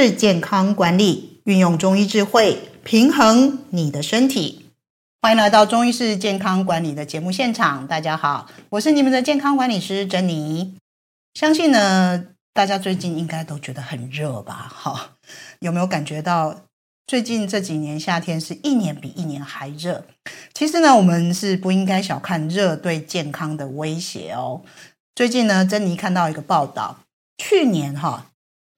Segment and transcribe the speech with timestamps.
[0.00, 4.66] 是健康管理，运用中医智慧平衡你的身体。
[5.20, 7.84] 欢迎来到中医式健康管理的节目现场。
[7.84, 10.76] 大家好，我是你们的健康管理师珍妮。
[11.34, 14.72] 相信呢，大家最近应该都觉得很热吧？
[14.72, 15.16] 哈，
[15.58, 16.54] 有没有感觉到
[17.08, 20.04] 最近这几年夏天是一年比一年还热？
[20.54, 24.62] 其实呢，我们是不应该小看热对健康的威胁哦。
[25.16, 27.00] 最近呢，珍妮看到一个报道，
[27.38, 28.26] 去年哈，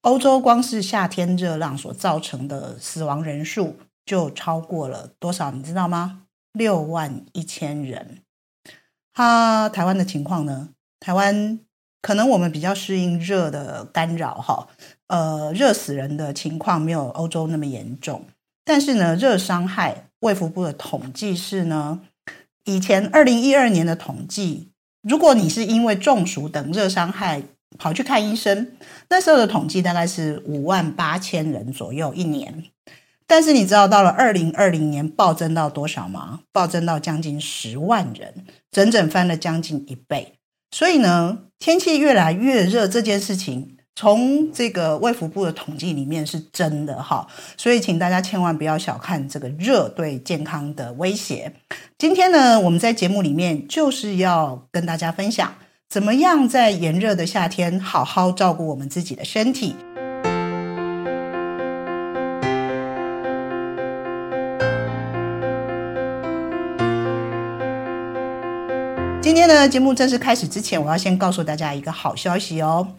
[0.03, 5.51] 欧洲光是夏天热浪所造成的死亡人数就超过了多少？
[5.51, 6.23] 你知道吗？
[6.53, 8.23] 六万一千人。
[9.13, 10.71] 哈，台湾的情况呢？
[11.01, 11.61] 台湾
[12.01, 14.69] 可能我们比较适应热的干扰哈，
[15.09, 18.25] 呃，热死人的情况没有欧洲那么严重，
[18.65, 22.01] 但是呢，热伤害，卫福部的统计是呢，
[22.65, 24.71] 以前二零一二年的统计。
[25.03, 27.43] 如果你是因为中暑等热伤害
[27.79, 28.73] 跑去看医生，
[29.09, 32.65] 那时候的统计大概是五万八千人左右一年。
[33.27, 36.41] 但是你知道到了二零二零年暴增到多少吗？
[36.53, 40.35] 暴增到将近十万人，整整翻了将近一倍。
[40.73, 43.77] 所以呢，天气越来越热这件事情。
[43.97, 47.27] 从这个卫福部的统计里面是真的哈，
[47.59, 51.53] 所以请大家千万不要小看这个热对健康的威胁。
[51.99, 55.53] 今天呢，我们在节目里面就是要跟大家分享，
[55.91, 59.75] 怎么样在炎热的夏天好好照顾我们自己的身体。
[69.21, 72.95] 今天呢，节目正式开始之前，我要先告诉大家一个好消息哦。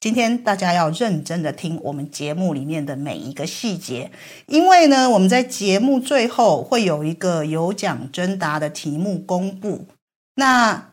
[0.00, 4.10] 今天大家要认真的听我们节目里面的每一个细节，
[4.46, 9.86] 因为呢，我们在节目最后会有一个有奖征答的题目公布。
[10.34, 10.91] 那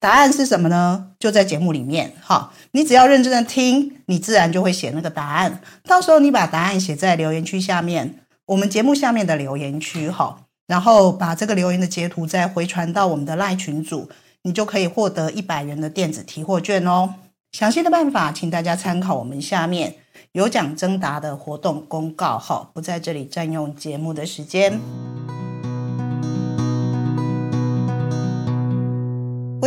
[0.00, 1.08] 答案是什么呢？
[1.18, 2.12] 就在节目里面。
[2.22, 5.60] 哈，你只要认真的听，你自然就会写那个答案。
[5.84, 14.08] 到时候你把答案写在留言区下面，我们节目下面的留言区，哈，然后把这个留言的截图再回传到我们的赖群组，
[14.42, 17.14] 你就可以获得一百元的电子提货券哦。
[17.50, 19.96] 详细的办法，请大家参考我们下面
[20.32, 22.38] 有奖征答的活动公告。
[22.38, 25.27] 哈，不在这里占用节目的时间。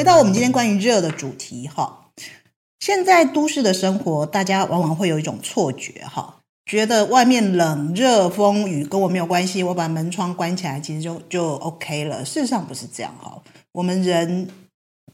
[0.02, 2.08] 回到我们今天关于热的主题，哈，
[2.80, 12.26] 现在都市的生活，大家往往会有一种错觉，哈，觉得外面冷、热、风雨跟我没有关系，我把门窗关起来，其实就就 OK 了。
[12.26, 14.50] 事实上不是这样，哈，我们人。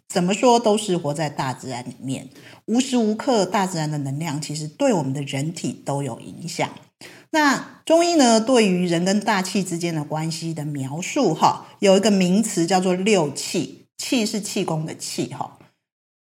[0.08, 2.30] 怎么说都是活在大自然里面，
[2.68, 6.70] 无时无刻大自然的能量其实对我们的人体都有影响。
[7.32, 15.58] 那中医呢，对于人跟大气之间的关系的描述，哈，有一个名词叫做六气，气是气功的气，哈，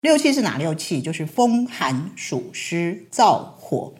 [0.02, 1.02] 六气是哪六气？
[1.02, 3.94] 就是风寒暑湿燥火。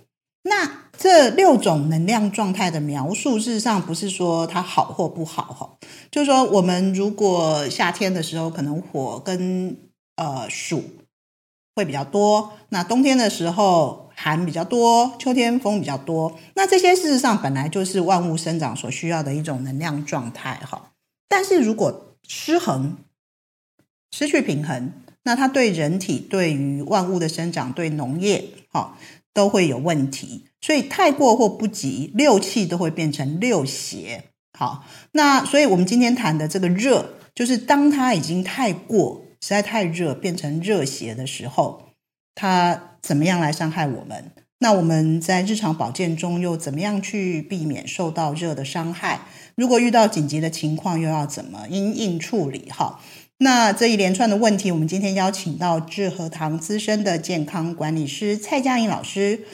[0.44, 5.78] 那这六种能量状态的描述，事实上不是说它好或不好哈，
[6.10, 9.78] 就是说我们如果夏天的时候可能火跟
[10.16, 10.84] 呃暑
[11.76, 20.92] 会比较多，那冬天的时候寒比较多，秋天风比较多，那这些事实上本来就是万物生长所需要的一种能量状态哈。
[21.28, 22.98] 但是如果失衡、
[24.12, 24.92] 失去平衡，
[25.24, 28.98] 那它对人体、对于万物的生长、对农业哈
[29.34, 30.46] 都会有问题。
[30.62, 34.26] 所以太过或不及，六气都会变成六邪。
[34.58, 34.84] 好，
[35.14, 41.94] 那所以我们今天谈的这个热，就是当它已经太过，实在太热，变成热邪的时候，
[42.36, 44.32] 它怎么样来伤害我们？
[44.62, 49.22] 那我们在日常保健中又怎么样去避免受到热的伤害？
[49.56, 52.70] 如果遇到紧急的情况，又要怎么因应处理？
[52.70, 53.00] 哈，
[53.42, 59.46] 那这一连串的问题，我们今天邀请到智和堂资深的健康管理师蔡佳颖老师。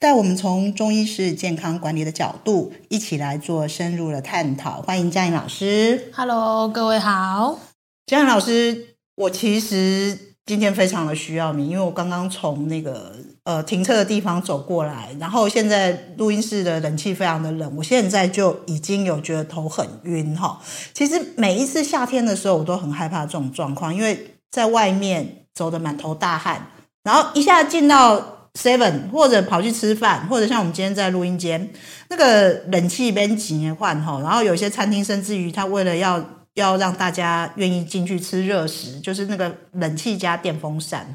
[0.00, 4.82] 带我们从中医式健康管理的角度，一起来做深入的探讨。
[4.82, 6.10] 欢迎佳颖老师。
[6.12, 7.60] Hello，各位好。
[8.06, 13.12] 佳颖老师，我其实今天非常的需要你，因为我刚刚从那个
[13.44, 20.58] 呃停车的地方走过来，然后现在录音室的冷气非常的冷，我现在就已经有觉得头很晕哈。
[20.94, 26.70] 其实每一次夏天的时候，我都很害怕这种状况，因为在外面走得满头大汗，
[27.02, 31.70] 然后一下进到 seven 或者跑去吃饭，或者像我们今天在录音间，
[32.08, 36.24] 那个冷气边几年换哈，然后有些餐厅甚至于他为了要
[36.58, 41.06] 要让大家愿意进去吃热食，就是那个冷气加电风扇。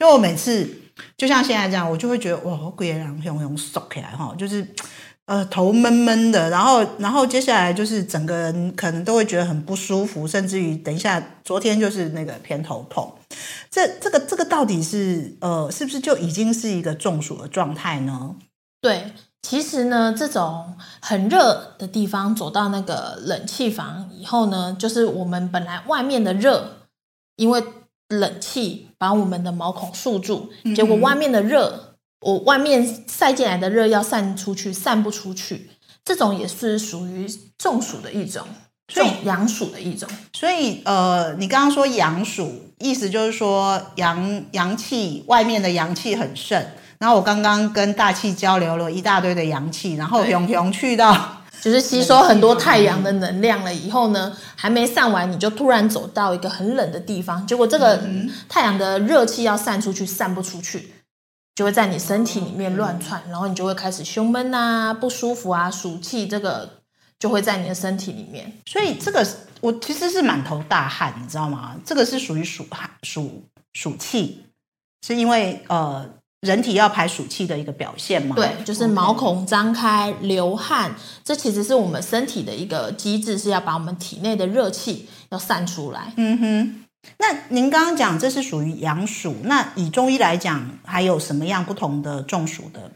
[0.00, 0.68] 因为我每次
[1.16, 4.66] 就像现在这样，我就会觉得哇，好贵啊，用用缩起来哈，就是。
[5.26, 13.12] 呃，头闷闷的，然后，然后接下来就是整个人可能都会觉得很不舒服，甚至于等一下，昨天就是那个偏头痛。
[13.68, 18.36] 这、这个、这个到底是呃，是不是就已经是一个中暑的状态呢？
[18.80, 19.10] 对，
[19.42, 26.78] 其实呢，这种很热的地方，走到那个冷气房以后呢，就是我们本来外面的热，
[27.36, 27.62] 因为
[28.08, 35.70] 冷气把我们的毛孔束住，结果外面的热，我外面晒进来的热要散出去，散不出去，
[36.04, 38.46] 这种也是属于中暑的一种。
[38.88, 46.64] 所以阳暑的一种，所以呃，你刚刚说阳暑，意思就是说阳阳气外面的阳气很盛，
[46.98, 58.00] 然后我刚刚跟大气交流了一大堆的阳气，然后熊熊去到 就是吸收很多太阳的能量了以后呢，还没散完，你就突然走到一个很冷的地方，结果这个
[58.48, 60.94] 太阳的热气要散出去，散不出去，
[61.54, 66.70] 就会在你身体里面乱窜，然后你就会开始胸闷啊、不舒服啊、暑气这个。
[67.18, 69.26] 就会在你的身体里面，所以这个
[69.62, 71.74] 我其实是满头大汗，你知道吗？
[71.82, 73.42] 这个是属于暑寒、暑
[73.72, 74.44] 暑气，
[75.00, 76.06] 是因为呃
[76.46, 78.34] 人体要排暑气的一个表现嘛？
[78.34, 80.94] 对，就是毛孔张开流汗，
[81.24, 86.12] 这其实是我们身体的一个机制，是要把我们体内的热气要散出来。
[86.16, 86.84] 嗯哼，
[87.18, 92.90] 那您刚刚讲这是属于阳暑，那以中医来讲，还有什么样不同的中暑的？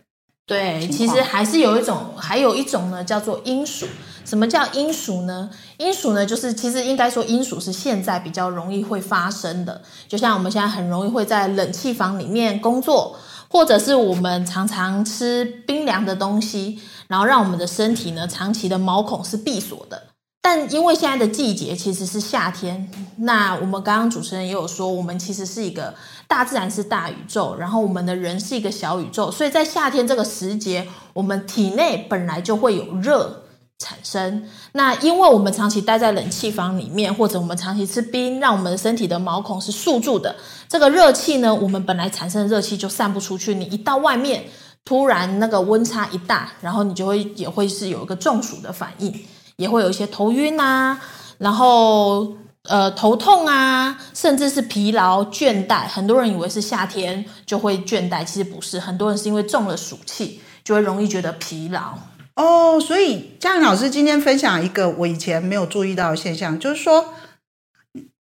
[0.47, 3.87] 对，其实还是有一种，还有一种呢，叫做阴暑。
[4.25, 5.49] 什么叫阴暑呢？
[5.79, 9.81] 阴暑呢，就是其实应该说阴暑是现在比较容易会发生的。
[10.09, 13.17] 就像我们现在很容易会在冷气房里面工作，
[13.51, 20.05] 或者是我们常常吃冰凉的东西，然后让我们的身体呢长期的毛孔是闭锁的。
[20.41, 25.93] 但因为现在的季节其实是夏天，那我们刚刚主持人也有说，我们其实是一个
[26.27, 33.43] 大自然是大宇宙，然后我们的人是一个小宇宙，所以在夏天这个时节，我们体内本来就会有热。
[33.83, 34.47] 产生。
[34.73, 40.37] 那因为我们长期待在冷气房里面，或者我们长期吃冰，让我们身体的毛孔是束住的。
[40.69, 43.55] 这个热气呢，我们本来产生的热气就散不出去。
[43.55, 44.45] 你一到外面，
[44.85, 49.13] 突然那个温差一大，然后你就会也会是有一个中暑的反应，
[49.57, 51.01] 也会有一些头晕啊，
[51.39, 55.89] 然后呃头痛啊，甚至是疲劳倦怠。
[55.89, 58.79] 很多人以为是夏天就会倦怠，其实不是。
[58.79, 61.95] 很多人是因为中了暑气，就会容易觉得疲劳。
[62.37, 67.13] 哦，所以嘉玲老师今天分享一个我以前没有注意到的现象，就是说，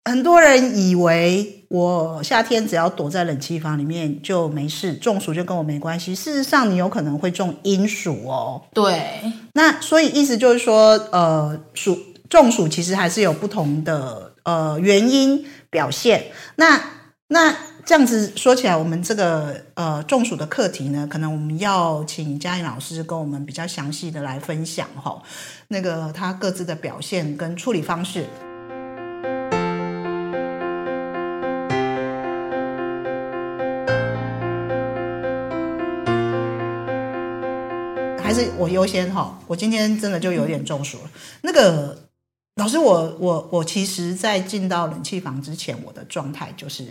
[0.06, 6.16] 很多人以为我夏天只要躲在冷气房里面就没事，中暑就跟我没关系。
[6.16, 8.62] 事实上，你有可能会中阴暑哦。
[8.74, 9.22] 对，
[9.54, 11.98] 那所以意思就是说，呃，暑
[12.30, 16.32] 中暑其实还是有不同的呃原因表现。
[16.56, 16.82] 那
[17.28, 17.56] 那。
[17.90, 25.20] 这样子说起来，我们这个呃中暑的课题呢，可能我们要请嘉颖老师跟我们比较详细的来分享哈，
[25.70, 28.28] 那个他各自的表现跟处理方式。
[38.22, 41.10] 还是我优先哈，我今天真的就有点中暑了。
[41.42, 41.98] 那个
[42.58, 46.86] 老师我，我我我其实，在进到冷气房之前，我的状态就是。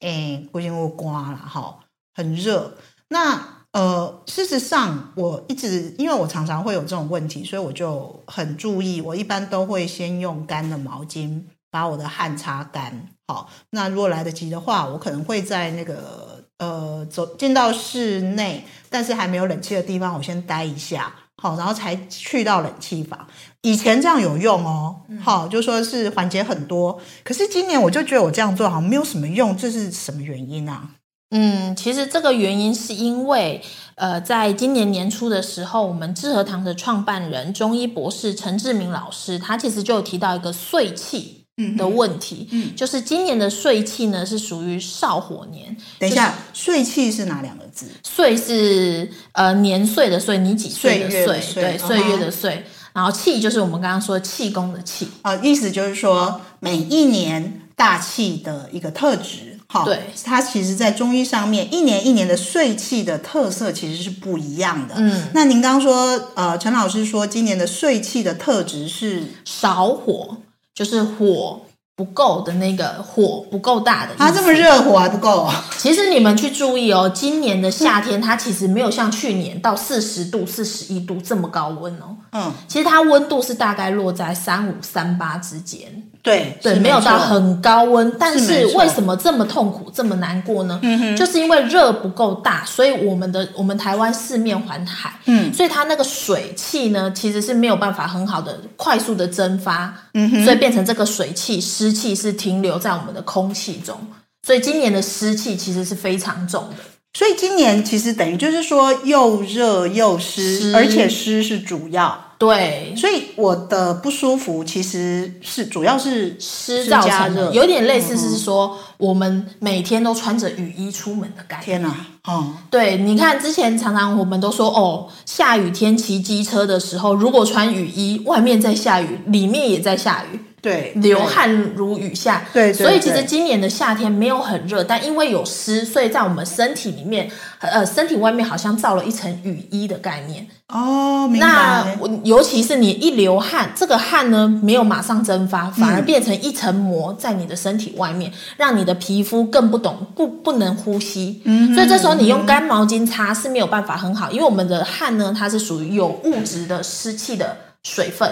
[0.00, 1.78] 哎，不行，我刮了哈，
[2.14, 2.76] 很热。
[3.08, 9.00] 那呃，事实上，我一直因为我常常会有这种问题，所以我就很注意。
[9.00, 13.08] 我一般都会先用干的毛巾把我的汗擦干。
[13.28, 21.14] 好，那如果来得及的话，我可能会在那个呃走进到室内，但是还没有冷气的地方，我先待一下。
[21.40, 23.26] 好，然后才去到冷气房。
[23.62, 27.00] 以前这样有用哦，好，就说是缓解很多。
[27.24, 30.90] 可是今年我就觉得我这样做好像没有什么用，这是什么原因啊？
[31.30, 33.62] 嗯，其实这个原因是因为，
[33.94, 41.39] 呃，在今年年初的时候，我们致和堂的创办人中医博士陈志明老师，他其实就有提到一个碎气。
[41.76, 45.76] 的问题，嗯，就是今年的岁气呢是属于少火年。
[45.98, 47.86] 等一下，岁气是哪两个字？
[48.02, 51.40] 岁是呃年岁的岁，你几岁的岁？
[51.54, 52.64] 对，岁月的岁。
[52.92, 55.08] 然后气就是我们刚刚说气功的气。
[55.22, 59.58] 啊，意思就是说每一年大气的一个特质。
[59.72, 64.96] 好，对，它其实，在中医上面，一年一年的岁气的特色其实是不一样的。
[64.98, 70.38] 嗯，那您刚刚说，呃，陈老师说，今年的岁气的特质是少火。
[70.80, 71.60] 就是火
[71.94, 75.62] 不够的那个火不够大的，它这么热火还不够啊？
[75.76, 82.16] 其实你们去注意哦，今年的夏天它其实没有像去年到四十度、四十一度这么高温哦。
[82.32, 86.02] 嗯，其实它温度是大概落在三五三八之间。
[86.22, 90.78] 对对，没有到很高温，但是为什么这么痛苦、这么难过呢？
[90.82, 103.98] 嗯哼，就是因为热不够大，所以我们的我们台湾四面环海，嗯，所以它那个水汽呢，其实是没有办法很好的、快速的蒸发，嗯哼，所以变成这个水汽、湿气是停留在我们的空气中，
[104.46, 106.76] 所以今年的湿气其实是非常重的。
[107.12, 112.26] 所以今年其实等于就是说又热又湿，湿而且湿是主要。
[112.40, 121.66] 对，所以我的不舒服其实是主要是湿造成的，有点类似是说我们每天都穿着雨衣出门的感觉。
[121.66, 121.94] 天哪，
[122.24, 130.40] 哦，对，你看之前常常我们都说哦，下雨天骑机车的时候，如果穿雨衣，外面在下雨，里面也在下雨。
[130.62, 132.44] 对，流汗如雨下。
[132.52, 140.46] 对，所以其实今年的夏天没有很热，但因为有湿，所以在我们身体里面，呃，身体外面好像罩了一层雨衣的概念。
[140.68, 141.46] 哦，明白。
[141.48, 141.86] 那
[142.24, 151.42] 尤其是你一流汗，这个汗呢没有马上蒸发，反而变成一层膜在你的身体外面，嗯、让你的皮肤更不懂不不能呼吸。
[151.44, 158.30] 嗯，所以这时候你用干毛巾擦是没有办法很好，因为我们的汗呢，它是属于有物质的湿气的水分，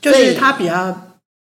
[0.00, 0.96] 就是它比较。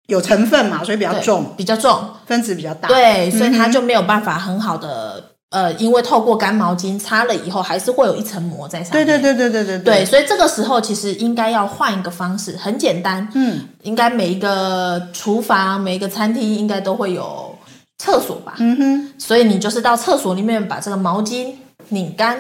[0.07, 2.89] 有成分嘛，所以比较重，比较重，分子比较大。
[2.89, 9.07] 对，所以它就没有办法很好的，嗯、呃，因为透过干毛巾擦了以后，还是会有一层膜在上面。
[9.07, 10.05] 对对对对对对对。
[10.05, 13.27] 所以这个时候其实应该要换一个方式，很简单。
[13.35, 17.57] 嗯，应该每一个厨房、每一个餐厅应该都会有
[17.99, 18.55] 厕所吧？
[18.59, 19.13] 嗯哼。
[19.19, 21.53] 所以你就是到厕所里面把这个毛巾
[21.89, 22.39] 拧干，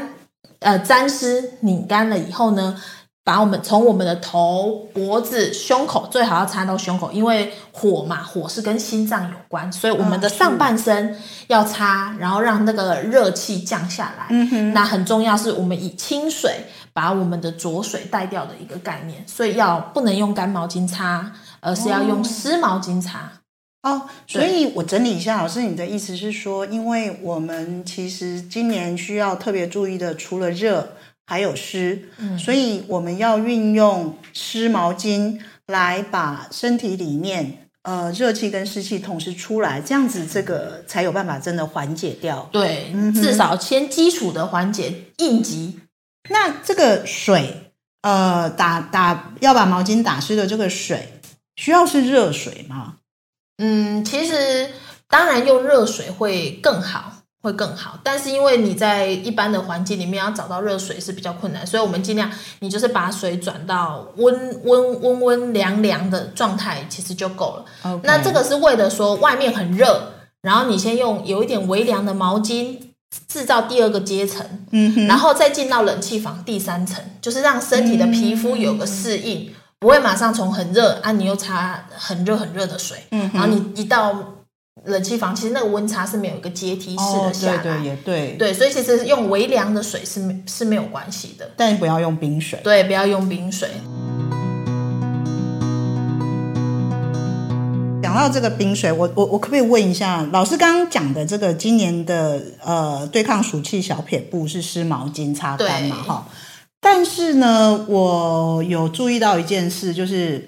[0.60, 2.80] 呃，沾湿拧干了以后呢，
[3.26, 11.18] 把我们从我们的头、脖子、胸口，最好要擦到胸口，因为火嘛，火是跟心脏有关，所以我们的上半身
[11.48, 14.26] 要擦，然后让那个热气降下来。
[14.30, 23.32] 嗯哼，那很重要，是我们以清水把我们的浊水带掉的一个概念，所以要不能用干毛巾擦，而是要用湿毛巾擦。
[23.82, 30.90] 哦，所以我整理一下，老师，你的意思是说，因为我们其实今年需要特别注意的，除了热。
[31.26, 42.48] 还有湿，嗯，所以我们要运用湿毛巾来把身体里面呃热气跟湿气同时出来，这样子这个才有办法真的缓解掉。
[42.52, 45.80] 对，嗯、至少先基础的缓解应急。
[46.28, 51.20] 那这个水，呃，打打要把毛巾打湿的这个水，
[51.56, 52.96] 需要是热水吗？
[53.58, 54.70] 嗯，其实
[55.08, 57.15] 当然用热水会更好。
[57.42, 62.28] 会更好，但是因为你在一般的环境里面要找到热水是比较困难，所以我们尽量
[62.58, 68.00] 你就是把水转到温温温温凉凉的状态，其实就够了。
[68.02, 72.78] 那这个是为了说外面很热，然后你先用有一点微凉的毛巾
[73.28, 84.32] 制造第二个阶层，嗯，然后再进到冷气房第三层，就是让身体的皮肤有个适应，嗯、不会马上从很热啊，你又擦很热很热的水，嗯，然后你一到。
[84.86, 93.68] 冷气房其实那个温差是没有一个阶梯式的下来，哦、对对也对，对，所以其实用微凉的水是没是没有关系的，但不要用冰水，对，不要用冰水。
[98.02, 105.96] 讲到这个冰水，我我我可不可以问一下，老师刚刚讲的这个今年的呃对抗暑气小撇步是湿毛巾擦干嘛？
[105.96, 106.28] 哈，
[106.80, 110.38] 但是呢，我有注意到一件事，就是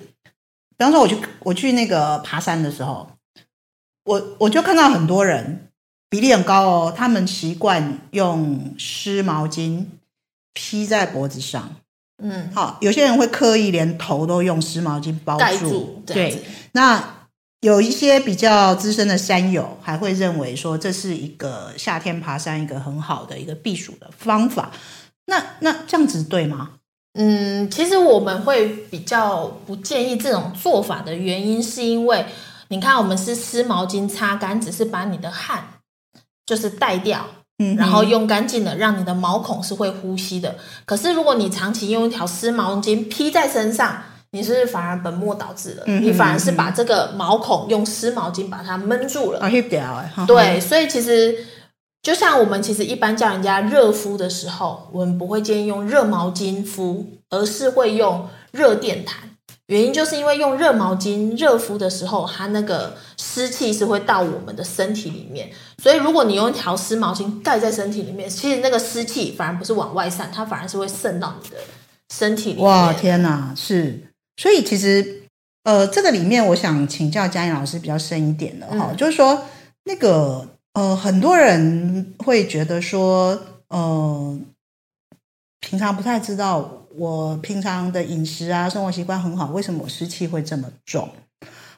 [0.77, 3.09] 比方说我去我去那个爬山的时候。
[4.09, 5.69] 我我就看到很多人
[6.09, 9.85] 比例很高哦，他们习惯用湿毛巾
[10.55, 11.77] 披在脖子上，
[12.23, 16.43] 嗯，好，有些人会刻意连头都用湿毛巾包住，住，对。
[16.73, 17.29] 那
[17.61, 24.71] 有一些比较资深的山友还会认为说，这是一个夏天爬山一个很好的一个避暑的方法。
[25.27, 26.71] 那那这样子对吗？
[27.13, 32.25] 嗯，其实我们会比较不建议这种做法的原因，是因为。
[32.69, 35.65] 你看，我们是湿毛巾擦干，只是把你的汗
[36.45, 37.27] 就是带掉，
[37.59, 40.57] 嗯，然后用干净的，让你的毛孔是会呼吸的。
[40.85, 45.85] 可是如果你长期用一条湿毛巾披在身上，你是反而本末倒置了？
[45.87, 49.41] 嗯，你反而是把这个毛孔用湿毛巾把它闷住了。
[50.27, 51.47] 对，所以其实
[52.03, 59.31] 就像我们其实一般叫人家热敷的时候，我们不会建议用热毛巾敷，而是会用热电毯。
[59.69, 65.51] 原因就是因为用热毛巾热敷的时候，它那个湿气是会到我们的身体里面，
[65.83, 71.57] 所以如果你用一条湿毛巾盖在身体里面，其实那个湿气反而不是往外散，它反而是会渗到你的
[72.15, 72.65] 身体里面。
[72.65, 75.25] 哇，天哪，是，所以其实
[75.65, 79.45] 呃，这个里面我想请教佳颖老师比较深一点的哈，嗯、就是说
[79.85, 84.39] 那个呃，很多人会觉得说呃，
[85.61, 86.78] 平常不太知道。
[86.99, 91.09] 我平常的饮食啊，生活习惯很好，为什么我湿气会这么重？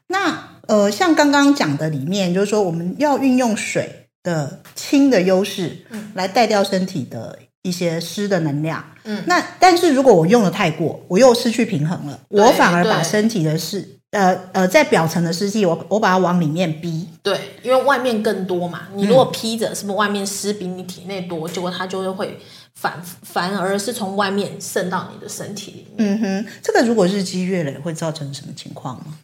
[0.07, 8.85] 那呃，像刚刚讲的里面，就是说我们要运用水的清的优势，嗯来带掉身体的一些湿的能量。
[9.05, 17.09] 嗯，那但是如果我用的太过，我又失去平衡了，我反而把身体的湿呃呃，在表层的湿气，我我把它往里面逼。
[17.23, 22.37] 对，因为外面更多嘛，你如果披着，是不是外面湿比你体内多，结果它就会
[22.81, 25.97] 反反而是从外面渗到你的身体里面。
[25.99, 29.19] 嗯哼，这个如果日积月累会造成什么情况吗？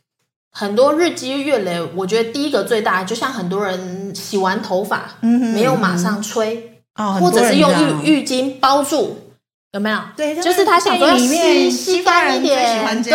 [0.53, 7.71] 很多日积月累，我觉得第一个最大，就像很多人洗完头发，嗯哼，没有马上吹，哦，或者是用
[8.05, 9.17] 浴浴巾包住，
[9.73, 9.99] 有没有？
[10.15, 13.13] 对，就是他想说吸吸干一点，对。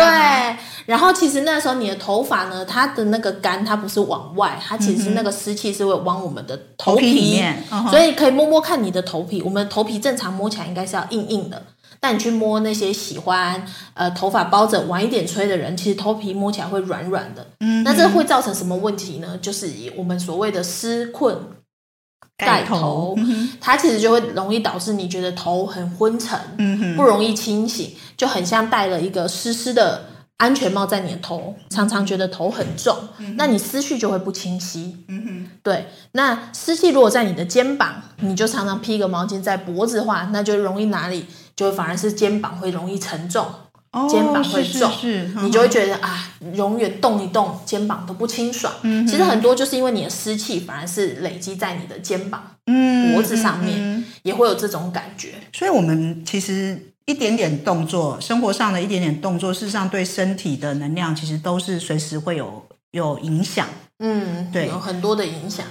[0.84, 9.40] 然后其实那时候你的头发呢，它的那个干，它不是往外，它其实是那个湿气是会往我们的头皮，里面，嗯、所以可以摸摸看你的头皮。
[9.42, 11.62] 我们头皮正常摸起来应该是要硬硬的，
[12.00, 17.46] 但你去摸那些喜欢呃头发包着晚一点吹的人，其实头皮摸起来会软软的。
[17.60, 19.38] 嗯，那这会造成什么问题呢？
[19.40, 21.36] 就是我们所谓的湿困
[22.36, 30.06] 盖头，盖头嗯、它其实就会容易导致你觉得头很昏沉，嗯、不容易清醒，就很像戴了一个湿湿的。
[30.38, 35.04] 安全帽在你的头，常常觉得头很重，嗯、那你思绪就会不清晰。
[35.06, 35.86] 嗯哼，对。
[36.12, 43.46] 那湿气如果在你的肩膀，你就常常披个毛巾在脖子的话，那就容易哪里就反而是肩膀会容易沉重，
[43.92, 48.74] 哦、肩膀会重，是是是，你就会觉得啊，永远动一动肩膀都不清爽。
[48.82, 55.34] 嗯，其实很多就是因为你的湿气反而是累积在你的肩膀、嗯、脖子上面，也会有这种感觉。
[55.52, 56.88] 所以我们其实。
[57.04, 63.66] 一点点动作，生活上的一点点动作，事实上对身体的能量其实都是随时会有有影响。
[63.98, 65.66] 嗯，对，有很多的影响。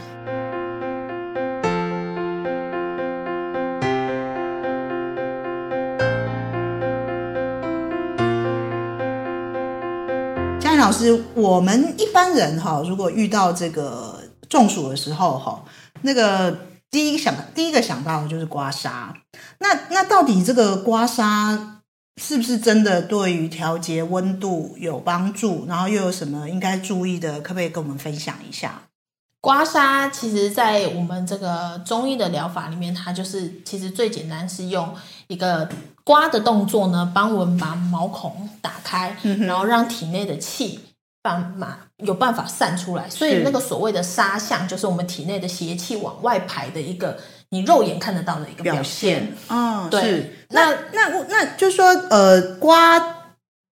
[10.59, 14.19] 嘉玲老师，我们一般人哈，如果遇到这个
[14.50, 15.63] 中暑的时候哈，
[16.01, 16.71] 那个。
[16.91, 19.13] 第一想，第一个想到的就是刮痧。
[19.60, 21.57] 那那到底这个刮痧
[22.21, 25.65] 是不是真的对于调节温度有帮助？
[25.67, 27.39] 然后又有什么应该注意的？
[27.39, 28.81] 可不可以跟我们分享一下？
[29.39, 34.94] 刮痧其实，在我们这个中医的疗法里面，它就是其实最简单是用
[35.27, 35.68] 一个
[36.03, 40.81] 刮的动作呢，帮我们把毛孔打开，嗯、然后让体内的气。
[41.22, 47.18] 办法有办法散出来，所以那个所谓的痧象，就是我们体内的邪气往外排的一个
[47.50, 49.36] 你肉眼看得到的一个表现。
[49.50, 50.34] 嗯，对。
[50.50, 53.00] 那那那，那就是说，呃，刮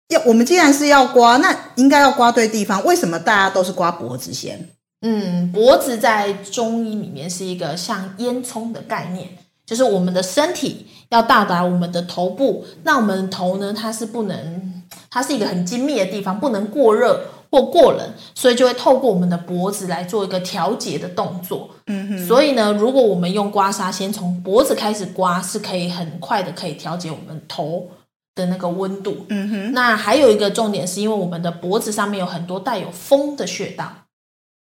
[0.09, 2.85] 要我们既然是要刮，那应该要刮对地方。
[2.85, 4.69] 为什么大家都是刮脖子先？
[5.01, 9.29] 嗯，脖子在中医里面是一个像烟囱的概念，
[9.65, 14.78] 就是我们的身体要到达我们的头部，那我们的头呢，它是不能，
[15.11, 17.21] 它是一个很精密的地方，不能过热。
[17.51, 21.71] 或过冷，所以就会透过我们的脖子来做一个调节的动作。
[21.87, 22.27] 嗯哼。
[22.27, 27.89] 所以呢，如果我们用刮痧，先从脖子开始刮，是可以很快的可以调节我们头
[28.35, 29.25] 的那个温度。
[29.31, 29.73] 嗯哼。
[29.73, 33.91] 那还有一个重点，是因为我们的脖子上面有很多带有风的穴道，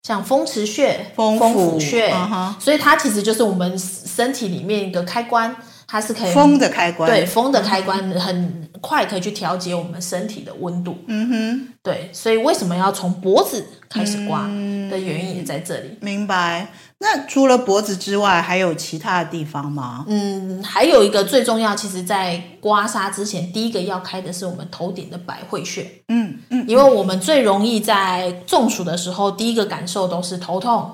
[0.02, 2.56] 像风池穴、风府穴，嗯哼。
[2.60, 5.56] 所以它其实就是我们身体里面一个开关。
[5.92, 10.96] 它是可以风的开关，对，风的开关很快可以去调节我们身体的温度。
[11.08, 15.90] 嗯哼，对，所以为什么要从脖子开始刮的原因也在这里。
[15.90, 16.70] 嗯，明白。
[17.00, 20.06] 那除了脖子之外，还有其他的地方吗？
[20.08, 25.86] 嗯，还有一个最重要，其实在刮痧之前，第一个要开的是我们头顶的百会穴。
[26.08, 30.90] 嗯嗯，因为我们最容易在中暑的时候，第一个感受都是头痛、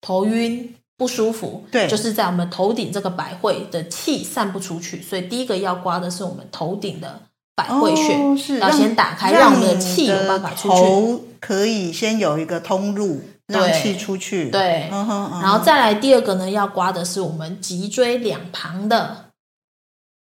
[0.00, 0.72] 头晕。
[0.96, 7.20] 不舒服，对，就是在我们头顶这个百会的气散不出去，所以第一个要刮的是我们头顶的
[7.54, 14.50] 百会穴，哦、是要先打开，让，让我们的气有办法出去，头可以先有一个通路，让气出去。
[14.50, 19.26] 对，对嗯哼，嗯哼，然后再来第二个呢，要刮的是我们脊椎两旁的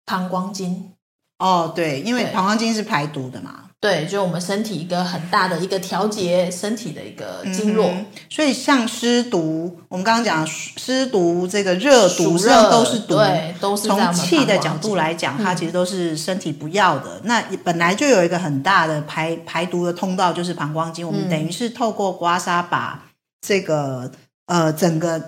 [0.07, 0.93] 膀胱经。
[1.39, 3.71] 哦，对，因为膀胱经是排毒的嘛。
[3.83, 17.17] 对，就我们身体一个很大的一个调节身体的一个经络，嗯、所以像湿毒，我们刚刚讲湿毒，这个热毒，热都是毒，对，都是从气的角度来讲，它其实都是身体不要的。
[17.17, 21.05] 嗯、那本来就有一个很大的排排毒的通道，就是膀胱经。
[21.05, 23.07] 我们等于是透过刮痧把
[23.45, 24.13] 这个
[24.47, 25.21] 呃整个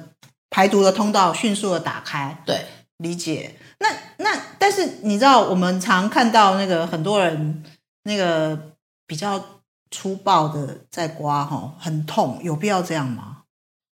[0.51, 2.40] 排毒的通道迅速的打开。
[2.47, 2.64] 对，
[2.99, 3.57] 理解。
[3.81, 3.88] 那
[4.19, 7.64] 那但是你知道，我们常看到那个很多人。
[8.05, 8.59] 那个
[9.07, 9.43] 比较
[9.90, 13.43] 粗暴的在刮哈，很痛，有必要这样吗？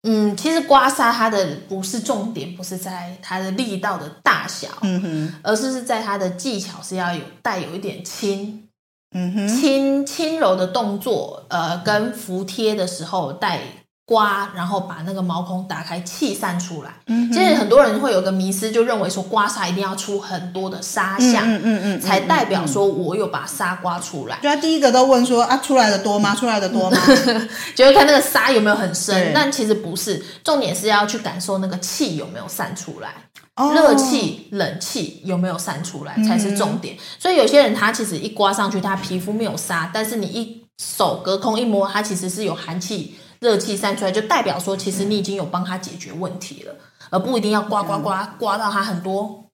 [0.08, 8.68] 嗯，其实刮痧它的不是重点，不是在它的力道的大小，嗯哼，而是是在它的技巧是要有带有一点轻，
[9.16, 13.60] 嗯哼，轻轻柔的动作，呃，跟服帖的时候带
[14.08, 16.92] 刮，然后把那个毛孔打开，气散出来。
[17.08, 24.38] 嗯，其实很多人会有个迷思，就认为说刮痧一定要出很多的痧像，嗯嗯嗯，才代表说我有把痧刮出来。
[24.44, 26.36] 对啊，第一个都问说啊，出来的多吗？
[26.36, 26.98] 出来的多吗？
[27.74, 33.12] 就会看那个痧有没有很深，但其实不是，重点是要去感受那个气有没有散出来，
[33.74, 36.96] 热气、冷气有没有散出来才是重点。
[37.18, 43.16] 所以有些人他其实一刮上去，他皮肤没有痧，但是你一手隔空一摸，他其实是有寒气。
[43.46, 46.74] 热气散出来，就代表说，其实你已经有帮他解决问题了，
[47.12, 49.46] 而不一定要刮刮刮刮到他很多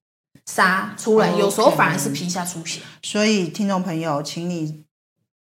[0.47, 2.79] 痧出来，有时候反而是皮下出血。
[3.03, 4.85] 所以，听众朋友，请你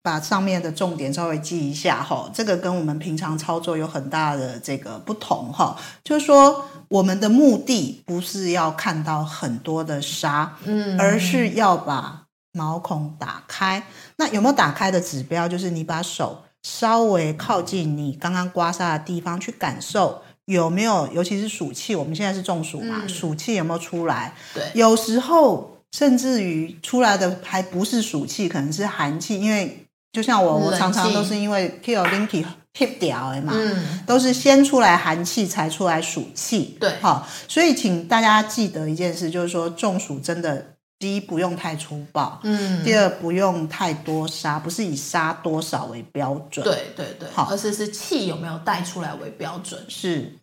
[0.03, 5.77] 把上面的重点稍微记一下哈，这个跟我们平常操作有很大的这个不同哈。
[6.03, 13.87] 就是说，我们的目的不是要看到很多的沙，嗯，而是要把毛孔打开。
[14.17, 15.47] 那有没有打开的指标？
[15.47, 16.45] 就是你把手。
[16.62, 24.35] 稍微靠近你刚刚刮痧的地方去感受有没有，尤其是暑气，我们现在是中暑嘛，暑气有没有出来？
[24.55, 32.44] 对，有时候甚至于出来的还不是暑气，可能是寒气，因为就像我，我常常都是因为 kill linky
[32.75, 40.78] hip 掉嘛，嗯，都是先出来寒气才出来暑气，对，好，所以请大家记得一件事，就是说中暑真的。
[40.99, 42.85] 第一，不用太粗暴，嗯。
[42.85, 49.85] 第二，不用太多杀，不是以杀多少为标准，对对对，好，而是是气有没有带出来为标准。
[49.89, 50.35] 是。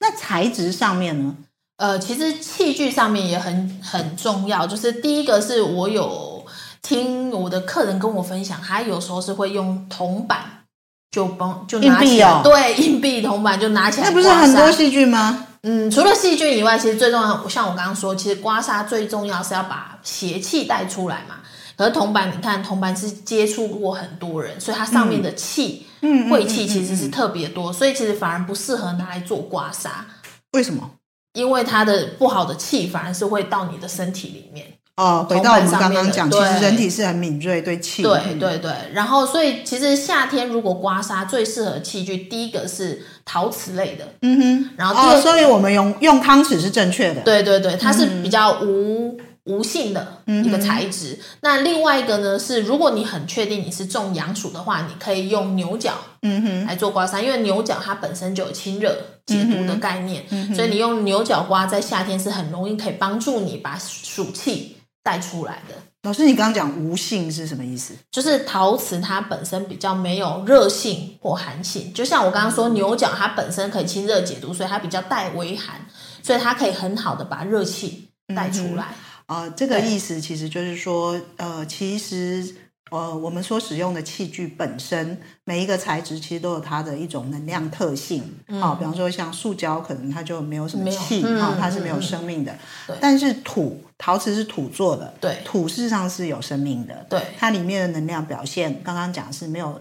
[0.00, 1.36] 那材质上面呢？
[1.76, 4.64] 呃，其实器具上面也很很重要。
[4.66, 6.46] 就是第一个是我有
[6.82, 10.53] 听我的客人跟我分享，他有时候是会用铜板
[11.14, 15.46] 就帮就拿起来，哦、对，硬币铜板就拿起来，那不是很多细菌吗？
[15.62, 21.36] 嗯，除了细菌以外，其实最重要，像我刚刚说，其实刮痧最重要是要把邪气带出来嘛。
[21.76, 29.88] 可是铜板，你看铜板是接触过很多人，所以它上面的气，嗯，晦气其实是特别多，所以其实反而不适合拿来做刮痧。
[30.50, 30.90] 为什么？
[31.34, 34.66] 因为它的不好的气反而是会到你的身体里面。
[34.96, 38.02] 哦，回到我们刚刚讲，其实人体是很敏锐对气。
[38.02, 47.22] 对对对，然后所以其实夏天如果刮痧最适合器具，第一个是陶瓷类的，嗯哼，然后哦，所以我们用用汤匙是正确的。
[47.22, 51.18] 对对对，它是比较无、嗯、无性的一个材质。
[51.40, 64.73] 那另外一个呢是，如果你很确定你是中阳暑的话，你可以用牛角，嗯哼，来做刮痧，因为牛角它本身就有清热解毒的概念，嗯、所以你用牛角刮在夏天是很容易可以帮助你把暑气。
[65.04, 65.76] 带出来的。
[66.02, 67.94] 老师，你刚刚讲无性是什么意思？
[68.10, 75.86] 就是陶瓷它本身比较没有热性或寒性，就像我刚刚说牛角它本身可以清热解毒，所以它比较带微寒，
[76.22, 78.84] 所以它可以很好的把热气带出来。
[79.26, 82.56] 啊、嗯呃，这个意思其实就是说，呃，其实。
[82.90, 88.22] 呃，我们所使用的器具本身，每一个材质其实都有它的一种能量特性。
[88.60, 92.52] 好、嗯，比方说像塑胶，可能它就没有什么气，哈、它是没有生命的。
[92.88, 97.06] 嗯、但是土，陶瓷是土做的，对，土事实上是有生命的。
[97.08, 99.80] 对，它里面的能量表现，刚刚讲是没有。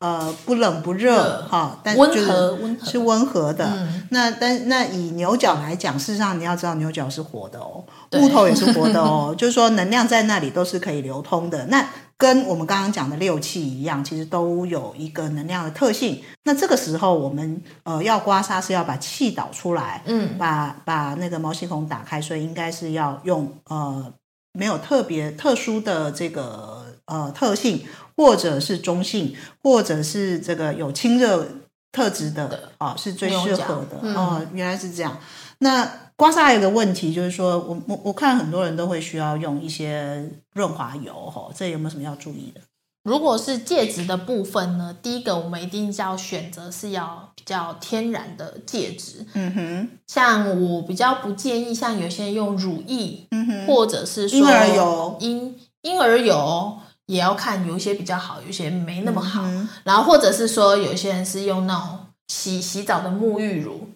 [0.00, 3.64] 呃，不冷不热，哈，但是温和，温和是温和的。
[3.66, 11.66] 嗯、那但那以牛角来讲，事实上你要知道，牛角是活的哦，木头也是活的哦， 就是说能量在那里都是可以流通的。
[11.66, 11.84] 那
[12.18, 16.22] 跟我们刚刚讲的六气一样，其实都有一个能量的特性。
[16.44, 24.12] 那这个时候我们呃要刮痧是要把气导出来，嗯，把把那个毛细孔打开，所以应该是要用呃
[24.52, 27.86] 没有特别特殊的这个呃特性。
[28.20, 31.46] 或者是中性，或者是这个有清热
[31.92, 34.46] 特质的啊，是最适合的哦、嗯呃。
[34.52, 35.16] 原来是这样。
[35.58, 42.60] 那刮痧还有一个问题，就是说我我我看很多人都会需要用一些润滑油哈，这有没有什么要注意的？
[43.04, 49.24] 如果是戒指的部分呢，第一个我们一定是要选择是要比较天然的戒指。
[49.34, 56.78] 嗯哼，像我比较不建议，像有些人用乳液，嗯哼，或者是说婴儿油，婴婴儿油。
[57.06, 59.40] 也要看，有一些比较好，有一些没那么好。
[59.42, 63.88] 嗯、然后或者是说，有些人是用那种洗洗澡的沐浴乳，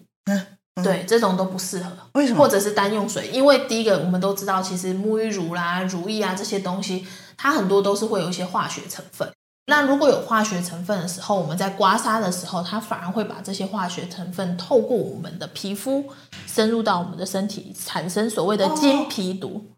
[0.81, 1.91] 对，这种都不适合。
[2.13, 2.39] 为什么？
[2.39, 3.27] 或者是单用水？
[3.27, 7.05] 因为第一个，我们都知道，其实沐浴乳啦、乳液啊这些东西，
[7.37, 9.31] 它很多都是会有一些化学成分。
[9.67, 16.05] 那如果有化学成分的时候，我们在刮痧的时候，它反而会把这些化学成分透过我们的皮肤，
[16.47, 19.63] 深入到我们的身体，产生所谓的金皮毒。
[19.69, 19.72] 哦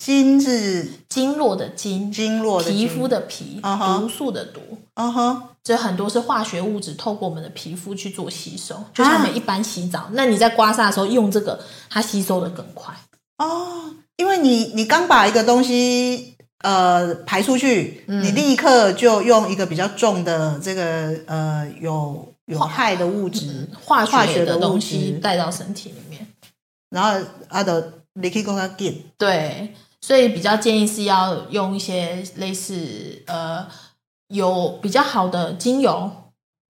[0.00, 4.00] 经是经络的经，经络的皮肤的皮，uh huh.
[4.00, 4.60] 毒素的毒，
[4.94, 11.60] 嗯哼，这很多是化学物质透过我们的皮肤去做吸收，就像我们一般洗澡，啊、那你在刮痧的时候用这个，
[11.90, 12.94] 它吸收的更快。
[13.36, 26.26] 哦，因为你你刚把一个东西呃排出去，嗯、你立刻就用一个比较重的这个呃有有害的物质化化学的东西带到身体里面，
[26.88, 29.04] 然后它的你可以更加紧。
[29.18, 33.66] 对，所以比较建议是要用一些类似呃
[34.28, 36.10] 有比较好的精油。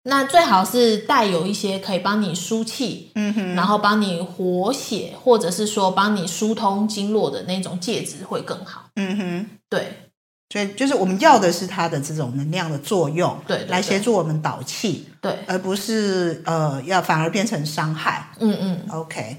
[0.03, 10.09] 那最好是带有一些可以帮你输气，嗯哼，然后帮你活血，或者是说帮你疏通经络的那种介质会更好，嗯哼，对，
[10.49, 19.37] 所以就是我们要的是它的这种能量的作用，对，对，对，来协助我们导气，对，而不是呃要反而变成伤害，嗯嗯，OK。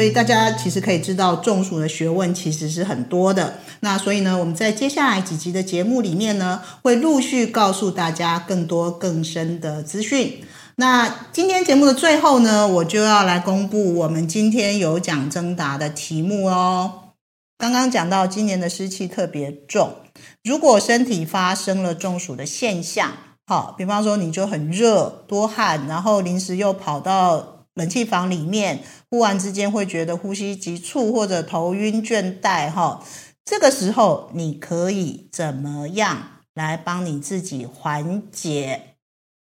[0.00, 3.58] 所以大家其实可以知道，中暑的学问其实是很多的。
[3.80, 10.42] 那所以呢，我们在接下来几集的节目里面呢，会陆续告诉大家更多更深的资讯。
[10.76, 17.12] 那今天节目的最后呢，我就要来公布我们今天有奖征答的题目哦。
[17.58, 19.96] 刚刚讲到今年的湿气特别重，
[20.42, 23.12] 如果身体发生了中暑的现象，
[23.46, 28.80] 好，比方说你就很热多汗，然后临时又跑到冷气房里面，
[29.10, 33.02] 忽然之间会觉得呼吸急促或者头晕倦怠，哈，
[33.44, 36.18] 这个时候你可以怎么样
[36.54, 38.82] 来帮你自己缓解？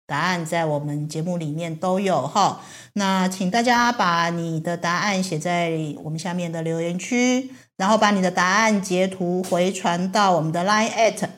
[0.06, 2.60] 答案在我们节目里面都有哈。
[2.92, 11.28] 那请大家把你的答案写在我们下面的留言区，然后把你的答案截图回传到我们的 Line at。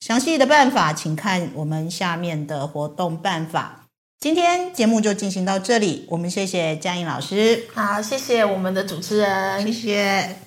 [0.00, 3.85] 详细的办法，请看我们下面的活动办法。
[4.26, 7.66] 今天节目就进行到这里，我们谢谢佳颖老师。
[7.72, 10.45] 好，谢谢我们的主持人，谢谢。